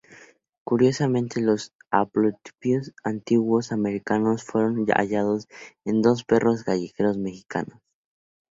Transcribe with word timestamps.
Curiosamente 0.63 1.41
los 1.43 1.75
haplotipos 1.91 2.91
antiguos 3.03 3.71
americanos 3.71 4.43
fueron 4.43 4.87
hallados 4.87 5.47
en 5.85 6.01
dos 6.01 6.23
perros 6.23 6.63
callejeros 6.63 7.19
mexicanos. 7.19 7.79